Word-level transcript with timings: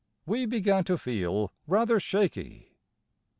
We 0.25 0.47
began 0.47 0.83
to 0.85 0.97
feel 0.97 1.53
rather 1.67 1.99
shaky. 1.99 2.71